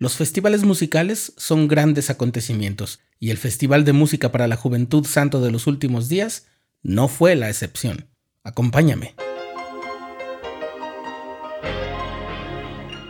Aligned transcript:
Los 0.00 0.16
festivales 0.16 0.64
musicales 0.64 1.34
son 1.36 1.68
grandes 1.68 2.08
acontecimientos 2.08 3.00
y 3.18 3.28
el 3.28 3.36
Festival 3.36 3.84
de 3.84 3.92
Música 3.92 4.32
para 4.32 4.48
la 4.48 4.56
Juventud 4.56 5.04
Santo 5.04 5.42
de 5.42 5.50
los 5.50 5.66
Últimos 5.66 6.08
Días 6.08 6.46
no 6.82 7.06
fue 7.06 7.36
la 7.36 7.50
excepción. 7.50 8.08
Acompáñame. 8.42 9.14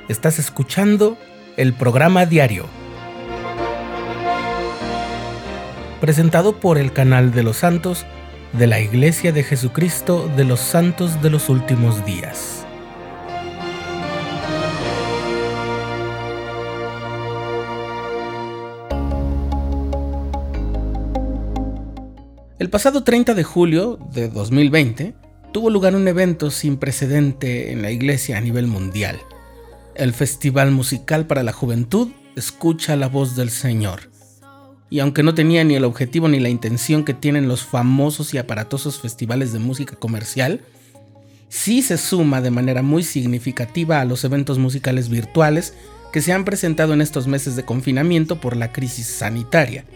Estás 0.09 0.41
escuchando 0.41 1.17
el 1.57 1.75
programa 1.75 2.27
diario, 2.27 2.67
presentado 6.01 6.59
por 6.59 6.77
el 6.77 6.93
canal 6.93 7.31
de 7.31 7.45
los 7.45 7.59
santos 7.59 8.05
de 8.53 8.67
la 8.67 8.81
Iglesia 8.81 9.31
de 9.31 9.45
Jesucristo 9.45 10.29
de 10.37 10.45
los 10.45 10.59
Santos 10.59 11.23
de 11.23 11.31
los 11.31 11.51
Últimos 11.51 12.05
Días. 12.05 12.67
El 22.61 22.69
pasado 22.69 23.05
30 23.05 23.33
de 23.33 23.43
julio 23.43 23.99
de 24.13 24.29
2020 24.29 25.15
tuvo 25.51 25.71
lugar 25.71 25.97
un 25.97 26.07
evento 26.07 26.51
sin 26.51 26.77
precedente 26.77 27.73
en 27.73 27.81
la 27.81 27.91
iglesia 27.91 28.37
a 28.37 28.43
nivel 28.43 28.67
mundial. 28.67 29.19
El 29.95 30.13
Festival 30.13 30.71
Musical 30.71 31.27
para 31.27 31.43
la 31.43 31.55
Juventud 31.55 32.09
escucha 32.37 32.97
la 32.97 33.09
voz 33.09 33.35
del 33.35 33.49
Señor. 33.49 34.11
Y 34.91 34.99
aunque 34.99 35.23
no 35.23 35.33
tenía 35.33 35.65
ni 35.65 35.75
el 35.75 35.85
objetivo 35.85 36.29
ni 36.29 36.39
la 36.39 36.51
intención 36.51 37.03
que 37.03 37.15
tienen 37.15 37.49
los 37.49 37.65
famosos 37.65 38.35
y 38.35 38.37
aparatosos 38.37 39.01
festivales 39.01 39.55
de 39.55 39.59
música 39.59 39.97
comercial, 39.97 40.61
sí 41.49 41.81
se 41.81 41.97
suma 41.97 42.43
de 42.43 42.51
manera 42.51 42.83
muy 42.83 43.05
significativa 43.05 44.03
a 44.03 44.05
los 44.05 44.23
eventos 44.23 44.59
musicales 44.59 45.09
virtuales 45.09 45.73
que 46.13 46.21
se 46.21 46.35
han 46.35 46.45
presentado 46.45 46.93
en 46.93 47.01
estos 47.01 47.27
meses 47.27 47.57
de 47.57 47.65
confinamiento 47.65 48.39
por 48.39 48.55
la 48.55 48.71
crisis 48.71 49.07
sanitaria. 49.07 49.87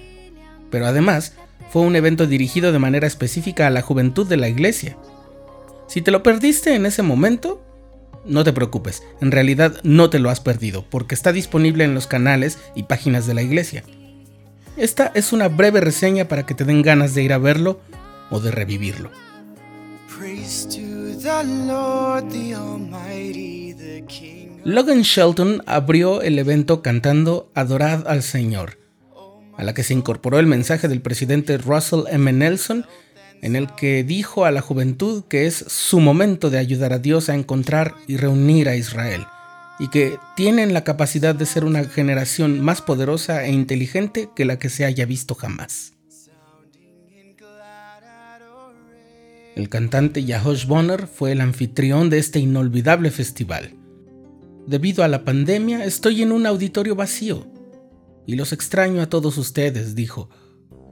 Pero 0.71 0.87
además, 0.87 1.35
fue 1.75 1.83
un 1.83 1.97
evento 1.97 2.29
dirigido 2.29 2.71
de 2.71 2.79
manera 2.79 3.09
específica 3.09 3.67
a 3.67 3.71
la 3.71 3.83
juventud 3.83 4.29
de 4.29 4.37
la 4.37 4.49
iglesia. 4.49 4.97
Si 5.89 6.03
te 6.03 6.13
lo 6.13 6.23
perdiste 6.23 6.77
en 6.77 6.87
ese 6.87 7.03
momento, 7.03 7.65
no 8.25 8.45
te 8.45 8.53
preocupes, 8.53 9.03
en 9.21 9.33
realidad 9.33 9.81
no 9.83 10.09
te 10.09 10.21
lo 10.21 10.31
has 10.31 10.39
perdido, 10.39 10.85
porque 10.89 11.17
está 11.17 11.33
disponible 11.33 11.83
en 11.83 11.93
los 11.93 12.07
canales 12.07 12.61
y 12.77 12.85
páginas 12.85 13.27
de 13.27 13.35
la 13.35 13.43
iglesia. 13.43 13.83
Esta 14.77 15.11
es 15.17 15.33
una 15.33 15.49
breve 15.49 15.81
reseña 15.81 16.29
para 16.29 16.47
que 16.47 16.55
te 16.55 16.65
den 16.65 16.81
ganas 16.81 17.13
de 17.13 17.25
ir 17.25 17.33
a 17.33 17.39
verlo 17.39 17.81
o 18.31 18.39
de 18.39 18.53
revivirlo. 18.53 19.11
Logan 24.63 25.03
Shelton 25.03 25.63
abrió 25.67 26.23
el 26.23 26.39
evento 26.39 26.83
cantando 26.83 27.51
Adorad 27.57 28.07
al 28.07 28.23
Señor 28.23 28.84
a 29.57 29.65
la 29.65 29.75
que 29.75 29.83
se 29.83 29.95
incorporó 29.95 30.39
el 30.39 30.47
mensaje 30.47 30.89
del 30.89 31.01
presidente 31.01 31.59
Russell 31.59 32.05
M. 32.09 32.33
Nelson, 32.33 32.87
en 33.43 33.57
el 33.57 33.75
que 33.75 34.05
dijo 34.05 34.45
a 34.45 34.51
la 34.51 34.61
juventud 34.61 35.25
que 35.29 35.47
es 35.47 35.55
su 35.69 36.01
momento 36.01 36.51
de 36.51 36.59
ayudar 36.59 36.93
a 36.93 36.99
Dios 36.99 37.29
a 37.29 37.35
encontrar 37.35 37.95
y 38.07 38.17
reunir 38.17 38.69
a 38.69 38.77
Israel, 38.77 39.27
y 39.79 39.89
que 39.89 40.19
tienen 40.37 40.73
la 40.73 40.85
capacidad 40.85 41.35
de 41.35 41.47
ser 41.47 41.65
una 41.65 41.85
generación 41.85 42.61
más 42.61 42.81
poderosa 42.81 43.45
e 43.45 43.53
inteligente 43.53 44.29
que 44.35 44.45
la 44.45 44.59
que 44.59 44.71
se 44.71 44.85
haya 44.85 45.05
visto 45.05 45.35
jamás. 45.35 45.93
El 49.55 49.69
cantante 49.69 50.25
Yahosh 50.25 50.67
Bonner 50.67 51.07
fue 51.07 51.31
el 51.31 51.41
anfitrión 51.41 52.11
de 52.11 52.19
este 52.19 52.41
inolvidable 52.41 53.13
festival. 53.13 53.75
Debido 54.67 55.05
a 55.05 55.09
la 55.09 55.23
pandemia, 55.25 55.85
estoy 55.85 56.23
en 56.23 56.33
un 56.33 56.47
auditorio 56.47 56.97
vacío, 56.97 57.47
y 58.27 58.37
los 58.37 58.53
extraño 58.53 59.03
a 59.03 59.09
todos 59.09 59.39
ustedes, 59.39 59.95
dijo. 59.95 60.29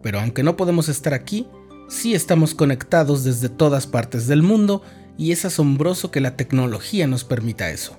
Pero 0.03 0.21
aunque 0.21 0.43
no 0.43 0.57
podemos 0.57 0.89
estar 0.89 1.15
aquí, 1.15 1.47
sí 1.89 2.15
estamos 2.15 2.55
conectados 2.55 3.25
desde 3.25 3.49
todas 3.49 3.87
partes 3.87 4.27
del 4.27 4.43
mundo 4.43 4.83
y 5.17 5.33
es 5.33 5.45
asombroso 5.45 6.11
que 6.11 6.21
la 6.21 6.37
tecnología 6.37 7.07
nos 7.07 7.25
permita 7.25 7.71
eso. 7.71 7.97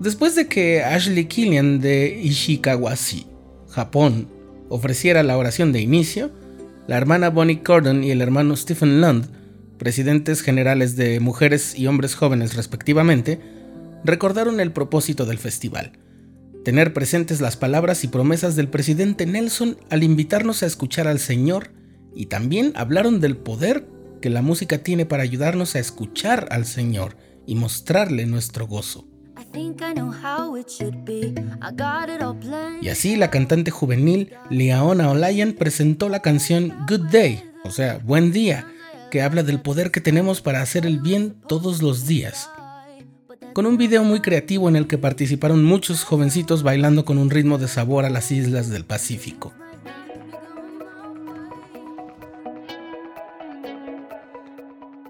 Después 0.00 0.34
de 0.34 0.48
que 0.48 0.82
Ashley 0.82 1.26
Killian 1.26 1.80
de 1.80 2.20
Ishikawashi, 2.22 3.26
Japón, 3.70 4.28
ofreciera 4.68 5.22
la 5.22 5.38
oración 5.38 5.72
de 5.72 5.80
inicio, 5.80 6.32
la 6.86 6.96
hermana 6.96 7.30
Bonnie 7.30 7.62
Cordon 7.62 8.02
y 8.02 8.10
el 8.10 8.20
hermano 8.20 8.56
Stephen 8.56 9.00
Lund, 9.00 9.28
presidentes 9.78 10.42
generales 10.42 10.96
de 10.96 11.20
mujeres 11.20 11.78
y 11.78 11.86
hombres 11.86 12.14
jóvenes 12.14 12.56
respectivamente, 12.56 13.40
recordaron 14.04 14.60
el 14.60 14.72
propósito 14.72 15.24
del 15.24 15.38
festival 15.38 15.92
tener 16.64 16.92
presentes 16.92 17.40
las 17.40 17.56
palabras 17.56 18.02
y 18.02 18.08
promesas 18.08 18.56
del 18.56 18.68
presidente 18.68 19.26
Nelson 19.26 19.76
al 19.90 20.02
invitarnos 20.02 20.62
a 20.62 20.66
escuchar 20.66 21.06
al 21.06 21.20
Señor 21.20 21.70
y 22.14 22.26
también 22.26 22.72
hablaron 22.74 23.20
del 23.20 23.36
poder 23.36 23.86
que 24.20 24.30
la 24.30 24.42
música 24.42 24.78
tiene 24.78 25.04
para 25.04 25.22
ayudarnos 25.22 25.76
a 25.76 25.78
escuchar 25.78 26.48
al 26.50 26.64
Señor 26.64 27.16
y 27.46 27.54
mostrarle 27.54 28.24
nuestro 28.26 28.66
gozo. 28.66 29.06
Y 32.80 32.88
así 32.88 33.16
la 33.16 33.30
cantante 33.30 33.70
juvenil 33.70 34.32
Leona 34.48 35.10
Olayan 35.10 35.52
presentó 35.52 36.08
la 36.08 36.20
canción 36.20 36.74
Good 36.88 37.10
Day, 37.12 37.42
o 37.64 37.70
sea, 37.70 37.98
Buen 37.98 38.32
Día, 38.32 38.66
que 39.10 39.22
habla 39.22 39.42
del 39.42 39.60
poder 39.60 39.90
que 39.90 40.00
tenemos 40.00 40.40
para 40.40 40.62
hacer 40.62 40.86
el 40.86 40.98
bien 40.98 41.36
todos 41.46 41.82
los 41.82 42.06
días 42.06 42.48
con 43.54 43.66
un 43.66 43.78
video 43.78 44.02
muy 44.02 44.20
creativo 44.20 44.68
en 44.68 44.74
el 44.74 44.88
que 44.88 44.98
participaron 44.98 45.64
muchos 45.64 46.02
jovencitos 46.02 46.64
bailando 46.64 47.04
con 47.04 47.18
un 47.18 47.30
ritmo 47.30 47.56
de 47.56 47.68
sabor 47.68 48.04
a 48.04 48.10
las 48.10 48.32
islas 48.32 48.68
del 48.68 48.84
Pacífico. 48.84 49.52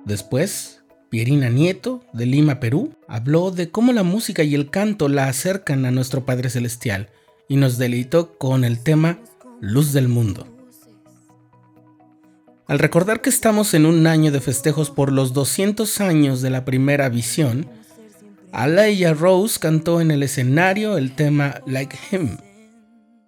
Después, 0.04 0.82
Pierina 1.08 1.48
Nieto, 1.48 2.04
de 2.12 2.26
Lima, 2.26 2.60
Perú, 2.60 2.94
habló 3.08 3.50
de 3.50 3.70
cómo 3.70 3.94
la 3.94 4.02
música 4.02 4.42
y 4.42 4.54
el 4.54 4.68
canto 4.68 5.08
la 5.08 5.28
acercan 5.28 5.86
a 5.86 5.90
nuestro 5.90 6.26
Padre 6.26 6.50
Celestial 6.50 7.08
y 7.48 7.56
nos 7.56 7.78
deleitó 7.78 8.36
con 8.36 8.64
el 8.64 8.82
tema 8.82 9.20
Luz 9.62 9.94
del 9.94 10.08
Mundo. 10.08 10.46
Al 12.66 12.78
recordar 12.78 13.22
que 13.22 13.30
estamos 13.30 13.72
en 13.72 13.86
un 13.86 14.06
año 14.06 14.30
de 14.32 14.40
festejos 14.40 14.90
por 14.90 15.12
los 15.12 15.32
200 15.32 16.02
años 16.02 16.42
de 16.42 16.50
la 16.50 16.66
primera 16.66 17.08
visión, 17.08 17.66
Alaya 18.54 19.14
Rose 19.14 19.58
cantó 19.58 20.00
en 20.00 20.12
el 20.12 20.22
escenario 20.22 20.96
el 20.96 21.16
tema 21.16 21.60
Like 21.66 21.98
Him 22.12 22.36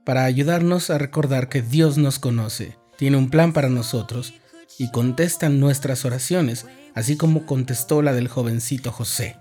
para 0.04 0.22
ayudarnos 0.22 0.88
a 0.88 0.98
recordar 0.98 1.48
que 1.48 1.62
Dios 1.62 1.98
nos 1.98 2.20
conoce, 2.20 2.78
tiene 2.96 3.16
un 3.16 3.28
plan 3.28 3.52
para 3.52 3.68
nosotros 3.68 4.34
y 4.78 4.92
contesta 4.92 5.48
nuestras 5.48 6.04
oraciones, 6.04 6.66
así 6.94 7.16
como 7.16 7.44
contestó 7.44 8.02
la 8.02 8.12
del 8.12 8.28
jovencito 8.28 8.92
José, 8.92 9.36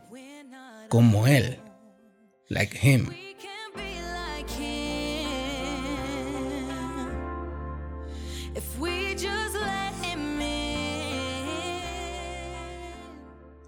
como 0.90 1.28
él, 1.28 1.60
like 2.50 2.80
him. 2.82 3.10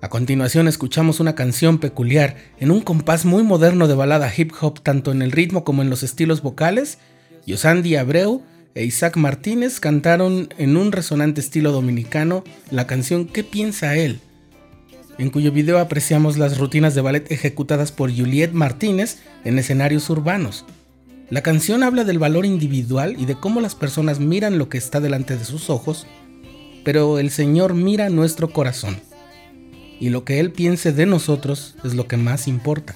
A 0.07 0.09
continuación 0.09 0.69
escuchamos 0.69 1.19
una 1.19 1.35
canción 1.35 1.79
peculiar 1.79 2.37
en 2.61 2.71
un 2.71 2.79
compás 2.79 3.25
muy 3.25 3.43
moderno 3.43 3.89
de 3.89 3.93
balada 3.93 4.31
hip 4.33 4.53
hop 4.61 4.79
tanto 4.81 5.11
en 5.11 5.21
el 5.21 5.33
ritmo 5.33 5.65
como 5.65 5.81
en 5.81 5.89
los 5.89 6.01
estilos 6.01 6.41
vocales. 6.41 6.97
Yosandi 7.45 7.97
Abreu 7.97 8.41
e 8.73 8.85
Isaac 8.85 9.17
Martínez 9.17 9.81
cantaron 9.81 10.47
en 10.57 10.77
un 10.77 10.93
resonante 10.93 11.41
estilo 11.41 11.73
dominicano 11.73 12.45
la 12.71 12.87
canción 12.87 13.25
¿Qué 13.25 13.43
piensa 13.43 13.97
él? 13.97 14.21
en 15.17 15.29
cuyo 15.29 15.51
video 15.51 15.77
apreciamos 15.77 16.37
las 16.37 16.57
rutinas 16.57 16.95
de 16.95 17.01
ballet 17.01 17.29
ejecutadas 17.29 17.91
por 17.91 18.09
Juliette 18.09 18.53
Martínez 18.53 19.17
en 19.43 19.59
escenarios 19.59 20.09
urbanos. 20.09 20.63
La 21.29 21.41
canción 21.41 21.83
habla 21.83 22.05
del 22.05 22.17
valor 22.17 22.45
individual 22.45 23.17
y 23.19 23.25
de 23.25 23.35
cómo 23.35 23.59
las 23.59 23.75
personas 23.75 24.21
miran 24.21 24.57
lo 24.57 24.69
que 24.69 24.77
está 24.77 25.01
delante 25.01 25.35
de 25.35 25.43
sus 25.43 25.69
ojos, 25.69 26.07
pero 26.85 27.19
el 27.19 27.29
Señor 27.29 27.73
mira 27.73 28.09
nuestro 28.09 28.53
corazón 28.53 29.05
y 29.99 30.09
lo 30.09 30.23
que 30.23 30.39
Él 30.39 30.51
piense 30.51 30.91
de 30.91 31.05
nosotros 31.05 31.75
es 31.83 31.93
lo 31.93 32.07
que 32.07 32.17
más 32.17 32.47
importa. 32.47 32.95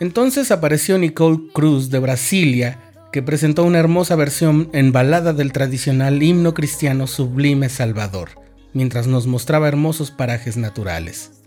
Entonces 0.00 0.50
apareció 0.50 0.98
Nicole 0.98 1.38
Cruz 1.52 1.90
de 1.90 2.00
Brasilia, 2.00 2.80
que 3.12 3.22
presentó 3.22 3.62
una 3.62 3.78
hermosa 3.78 4.16
versión 4.16 4.68
en 4.72 4.90
balada 4.90 5.32
del 5.32 5.52
tradicional 5.52 6.22
himno 6.22 6.54
cristiano 6.54 7.06
Sublime 7.06 7.68
Salvador, 7.68 8.30
mientras 8.72 9.06
nos 9.06 9.26
mostraba 9.26 9.68
hermosos 9.68 10.10
parajes 10.10 10.56
naturales. 10.56 11.41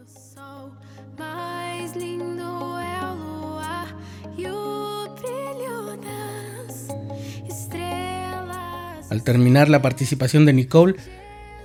Al 9.10 9.24
terminar 9.24 9.70
la 9.70 9.82
participación 9.82 10.46
de 10.46 10.54
Nicole, 10.54 10.96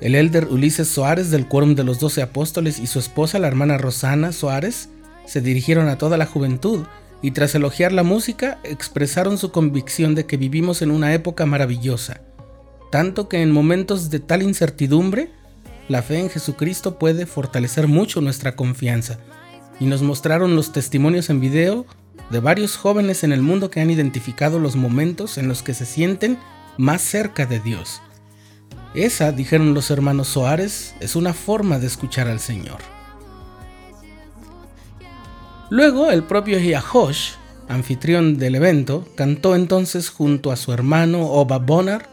El 0.00 0.14
elder 0.14 0.48
Ulises 0.48 0.88
Soares 0.88 1.30
del 1.30 1.46
Quórum 1.46 1.74
de 1.74 1.84
los 1.84 1.98
Doce 2.00 2.22
Apóstoles 2.22 2.78
y 2.78 2.86
su 2.86 2.98
esposa, 2.98 3.38
la 3.38 3.48
hermana 3.48 3.78
Rosana 3.78 4.32
Soares, 4.32 4.90
se 5.26 5.40
dirigieron 5.40 5.88
a 5.88 5.98
toda 5.98 6.16
la 6.16 6.26
juventud 6.26 6.84
y 7.22 7.32
tras 7.32 7.54
elogiar 7.54 7.92
la 7.92 8.02
música 8.02 8.58
expresaron 8.64 9.38
su 9.38 9.52
convicción 9.52 10.14
de 10.14 10.26
que 10.26 10.36
vivimos 10.36 10.82
en 10.82 10.90
una 10.90 11.12
época 11.14 11.46
maravillosa, 11.46 12.22
tanto 12.90 13.28
que 13.28 13.42
en 13.42 13.50
momentos 13.50 14.10
de 14.10 14.20
tal 14.20 14.42
incertidumbre, 14.42 15.30
la 15.88 16.02
fe 16.02 16.18
en 16.18 16.30
Jesucristo 16.30 16.98
puede 16.98 17.26
fortalecer 17.26 17.88
mucho 17.88 18.20
nuestra 18.20 18.56
confianza, 18.56 19.18
y 19.78 19.86
nos 19.86 20.02
mostraron 20.02 20.56
los 20.56 20.72
testimonios 20.72 21.30
en 21.30 21.40
video 21.40 21.86
de 22.30 22.40
varios 22.40 22.76
jóvenes 22.76 23.24
en 23.24 23.32
el 23.32 23.42
mundo 23.42 23.70
que 23.70 23.80
han 23.80 23.90
identificado 23.90 24.58
los 24.58 24.76
momentos 24.76 25.36
en 25.36 25.48
los 25.48 25.62
que 25.62 25.74
se 25.74 25.86
sienten 25.86 26.38
más 26.80 27.02
cerca 27.02 27.44
de 27.44 27.60
Dios. 27.60 28.00
Esa, 28.94 29.32
dijeron 29.32 29.74
los 29.74 29.90
hermanos 29.90 30.28
Soares, 30.28 30.94
es 30.98 31.14
una 31.14 31.34
forma 31.34 31.78
de 31.78 31.86
escuchar 31.86 32.26
al 32.26 32.40
Señor. 32.40 32.78
Luego, 35.68 36.10
el 36.10 36.24
propio 36.24 36.58
Yahosh, 36.58 37.32
anfitrión 37.68 38.38
del 38.38 38.54
evento, 38.56 39.06
cantó 39.14 39.54
entonces 39.54 40.08
junto 40.08 40.50
a 40.50 40.56
su 40.56 40.72
hermano 40.72 41.26
Oba 41.26 41.58
Bonar, 41.58 42.08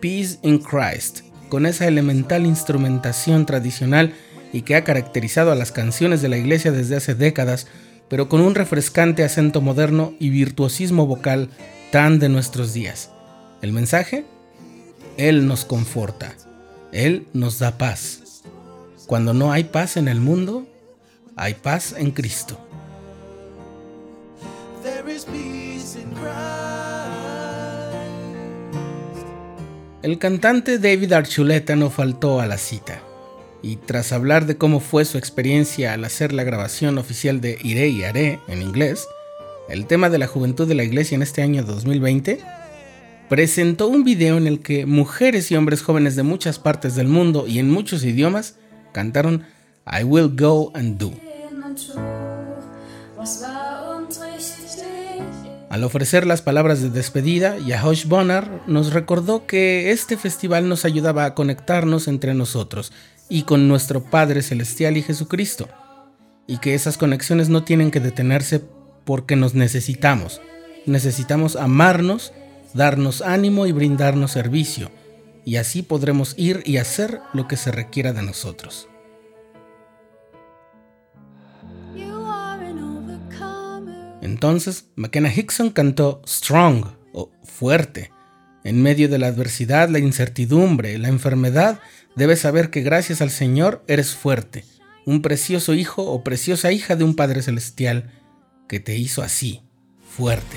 Peace 0.00 0.38
in 0.42 0.58
Christ, 0.58 1.20
con 1.50 1.66
esa 1.66 1.86
elemental 1.86 2.46
instrumentación 2.46 3.44
tradicional 3.44 4.14
y 4.52 4.62
que 4.62 4.76
ha 4.76 4.84
caracterizado 4.84 5.52
a 5.52 5.56
las 5.56 5.72
canciones 5.72 6.22
de 6.22 6.30
la 6.30 6.38
iglesia 6.38 6.72
desde 6.72 6.96
hace 6.96 7.14
décadas, 7.14 7.66
pero 8.08 8.28
con 8.28 8.40
un 8.40 8.54
refrescante 8.54 9.24
acento 9.24 9.60
moderno 9.60 10.14
y 10.18 10.30
virtuosismo 10.30 11.06
vocal 11.06 11.50
tan 11.92 12.18
de 12.18 12.30
nuestros 12.30 12.72
días. 12.72 13.10
El 13.62 13.72
mensaje 13.72 14.24
él 15.16 15.46
nos 15.46 15.64
conforta. 15.64 16.34
Él 16.92 17.26
nos 17.32 17.58
da 17.58 17.78
paz. 17.78 18.42
Cuando 19.06 19.32
no 19.32 19.52
hay 19.52 19.64
paz 19.64 19.96
en 19.96 20.08
el 20.08 20.20
mundo, 20.20 20.66
hay 21.36 21.54
paz 21.54 21.94
en 21.96 22.10
Cristo. 22.10 22.58
El 30.02 30.18
cantante 30.18 30.78
David 30.78 31.12
Archuleta 31.12 31.74
no 31.74 31.90
faltó 31.90 32.40
a 32.40 32.46
la 32.46 32.58
cita, 32.58 33.00
y 33.60 33.76
tras 33.76 34.12
hablar 34.12 34.46
de 34.46 34.56
cómo 34.56 34.78
fue 34.78 35.04
su 35.04 35.18
experiencia 35.18 35.94
al 35.94 36.04
hacer 36.04 36.32
la 36.32 36.44
grabación 36.44 36.98
oficial 36.98 37.40
de 37.40 37.58
Iré 37.64 37.88
y 37.88 38.04
Haré 38.04 38.38
en 38.46 38.62
inglés, 38.62 39.08
el 39.68 39.86
tema 39.86 40.08
de 40.08 40.18
la 40.18 40.28
juventud 40.28 40.68
de 40.68 40.76
la 40.76 40.84
iglesia 40.84 41.16
en 41.16 41.22
este 41.22 41.42
año 41.42 41.64
2020, 41.64 42.38
presentó 43.28 43.88
un 43.88 44.04
video 44.04 44.36
en 44.36 44.46
el 44.46 44.60
que 44.60 44.86
mujeres 44.86 45.50
y 45.50 45.56
hombres 45.56 45.82
jóvenes 45.82 46.16
de 46.16 46.22
muchas 46.22 46.58
partes 46.58 46.94
del 46.94 47.08
mundo 47.08 47.46
y 47.46 47.58
en 47.58 47.70
muchos 47.70 48.04
idiomas 48.04 48.56
cantaron 48.92 49.44
I 49.86 50.04
Will 50.04 50.34
Go 50.36 50.72
and 50.74 50.98
Do. 50.98 51.12
Al 55.68 55.84
ofrecer 55.84 56.26
las 56.26 56.42
palabras 56.42 56.80
de 56.80 56.90
despedida, 56.90 57.58
Yahosh 57.58 58.06
Bonar 58.06 58.62
nos 58.66 58.92
recordó 58.92 59.46
que 59.46 59.90
este 59.90 60.16
festival 60.16 60.68
nos 60.68 60.84
ayudaba 60.84 61.24
a 61.24 61.34
conectarnos 61.34 62.08
entre 62.08 62.34
nosotros 62.34 62.92
y 63.28 63.42
con 63.42 63.66
nuestro 63.68 64.02
Padre 64.02 64.42
Celestial 64.42 64.96
y 64.96 65.02
Jesucristo, 65.02 65.68
y 66.46 66.58
que 66.58 66.74
esas 66.74 66.96
conexiones 66.96 67.48
no 67.48 67.64
tienen 67.64 67.90
que 67.90 68.00
detenerse 68.00 68.62
porque 69.04 69.34
nos 69.34 69.54
necesitamos. 69.54 70.40
Necesitamos 70.86 71.56
amarnos 71.56 72.32
darnos 72.76 73.22
ánimo 73.22 73.66
y 73.66 73.72
brindarnos 73.72 74.32
servicio, 74.32 74.90
y 75.44 75.56
así 75.56 75.82
podremos 75.82 76.34
ir 76.36 76.62
y 76.64 76.76
hacer 76.76 77.20
lo 77.32 77.48
que 77.48 77.56
se 77.56 77.72
requiera 77.72 78.12
de 78.12 78.22
nosotros. 78.22 78.88
Entonces, 84.22 84.86
McKenna 84.96 85.32
Hickson 85.32 85.70
cantó 85.70 86.20
Strong 86.26 86.84
o 87.12 87.30
fuerte. 87.44 88.10
En 88.64 88.82
medio 88.82 89.08
de 89.08 89.18
la 89.18 89.28
adversidad, 89.28 89.88
la 89.88 90.00
incertidumbre, 90.00 90.98
la 90.98 91.08
enfermedad, 91.08 91.78
debes 92.16 92.40
saber 92.40 92.70
que 92.70 92.82
gracias 92.82 93.22
al 93.22 93.30
Señor 93.30 93.84
eres 93.86 94.14
fuerte, 94.16 94.64
un 95.04 95.22
precioso 95.22 95.74
hijo 95.74 96.02
o 96.02 96.24
preciosa 96.24 96.72
hija 96.72 96.96
de 96.96 97.04
un 97.04 97.14
Padre 97.14 97.40
Celestial 97.42 98.10
que 98.68 98.80
te 98.80 98.96
hizo 98.96 99.22
así, 99.22 99.62
fuerte. 100.16 100.56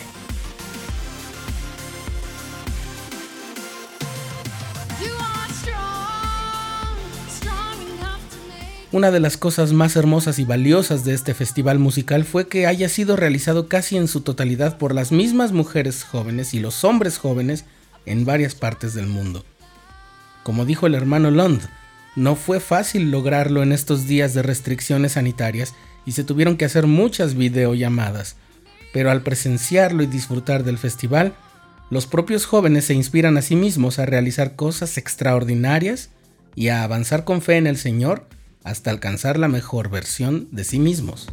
Una 8.92 9.12
de 9.12 9.20
las 9.20 9.38
cosas 9.38 9.72
más 9.72 9.96
hermosas 9.96 10.40
y 10.40 10.46
valiosas 10.46 11.06
de 11.06 11.14
este 11.14 11.36
festival 11.36 11.78
musical 11.78 12.26
fue 12.26 12.48
que 12.48 12.66
haya 12.66 12.90
sido 12.90 13.16
realizado 13.16 13.68
casi 13.68 13.98
en 13.98 14.08
su 14.08 14.22
totalidad 14.22 14.80
por 14.80 14.96
las 14.96 15.12
mismas 15.12 15.52
mujeres 15.52 16.04
jóvenes 16.04 16.56
y 16.56 16.60
los 16.60 16.84
hombres 16.84 17.20
jóvenes 17.20 17.66
en 18.08 18.26
varias 18.26 18.56
partes 18.56 18.96
del 18.96 19.06
mundo. 19.06 19.46
Como 20.42 20.66
dijo 20.66 20.88
el 20.88 20.96
hermano 20.96 21.30
Lund, 21.30 21.62
no 22.16 22.36
fue 22.36 22.60
fácil 22.60 23.12
lograrlo 23.12 23.62
en 23.62 23.74
estos 23.74 24.08
días 24.08 24.34
de 24.34 24.42
restricciones 24.42 25.12
sanitarias 25.12 25.76
y 26.08 26.14
se 26.14 26.24
tuvieron 26.24 26.58
que 26.58 26.66
hacer 26.66 26.88
muchas 26.88 27.36
videollamadas, 27.36 28.38
pero 28.92 29.12
al 29.12 29.22
presenciarlo 29.22 30.02
y 30.02 30.08
disfrutar 30.08 30.64
del 30.64 30.80
festival, 30.80 31.36
los 31.92 32.08
propios 32.08 32.48
jóvenes 32.48 32.86
se 32.86 32.96
inspiran 32.96 33.38
a 33.38 33.44
sí 33.44 33.56
mismos 33.56 34.00
a 34.00 34.08
realizar 34.08 34.56
cosas 34.56 34.98
extraordinarias 34.98 36.10
y 36.56 36.70
a 36.70 36.82
avanzar 36.82 37.24
con 37.24 37.44
fe 37.44 37.58
en 37.58 37.68
el 37.68 37.78
Señor 37.78 38.26
hasta 38.64 38.92
alcanzar 38.92 39.40
la 39.40 39.48
mejor 39.48 39.90
versión 39.90 40.48
de 40.52 40.64
sí 40.64 40.80
mismos. 40.80 41.30